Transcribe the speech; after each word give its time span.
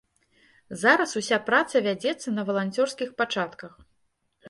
Зараз 0.83 1.11
уся 1.21 1.37
праца 1.51 1.83
вядзецца 1.89 2.35
на 2.41 2.49
валанцёрскіх 2.51 3.09
пачатках. 3.25 3.73